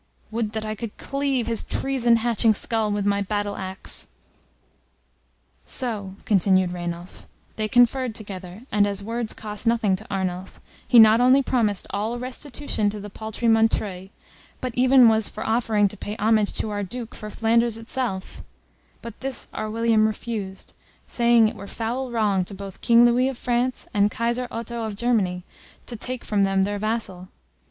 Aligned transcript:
Would 0.31 0.53
that 0.53 0.65
I 0.65 0.73
could 0.73 0.97
cleave 0.97 1.45
his 1.45 1.63
treason 1.63 2.15
hatching 2.15 2.55
skull 2.55 2.91
with 2.91 3.05
my 3.05 3.21
battle 3.21 3.55
axe." 3.55 4.07
"So," 5.63 6.15
continued 6.25 6.71
Rainulf, 6.71 7.27
"they 7.55 7.67
conferred 7.67 8.15
together, 8.15 8.63
and 8.71 8.87
as 8.87 9.03
words 9.03 9.35
cost 9.35 9.67
nothing 9.67 9.95
to 9.97 10.07
Arnulf, 10.09 10.59
he 10.87 10.97
not 10.97 11.21
only 11.21 11.43
promised 11.43 11.85
all 11.91 12.17
restitution 12.17 12.89
to 12.89 12.99
the 12.99 13.11
paltry 13.11 13.47
Montreuil, 13.47 14.07
but 14.59 14.73
even 14.73 15.07
was 15.07 15.29
for 15.29 15.45
offering 15.45 15.87
to 15.89 15.97
pay 15.97 16.15
homage 16.15 16.53
to 16.53 16.71
our 16.71 16.81
Duke 16.81 17.13
for 17.13 17.29
Flanders 17.29 17.77
itself; 17.77 18.41
but 19.03 19.19
this 19.19 19.49
our 19.53 19.69
William 19.69 20.07
refused, 20.07 20.73
saying 21.05 21.47
it 21.47 21.55
were 21.55 21.67
foul 21.67 22.09
wrong 22.09 22.43
to 22.45 22.55
both 22.55 22.81
King 22.81 23.05
Louis 23.05 23.29
of 23.29 23.37
France, 23.37 23.87
and 23.93 24.09
Kaiser 24.09 24.47
Otho 24.49 24.83
of 24.83 24.95
Germany, 24.95 25.43
to 25.85 25.95
take 25.95 26.25
from 26.25 26.41
them 26.41 26.63
their 26.63 26.79
vassal. 26.79 27.27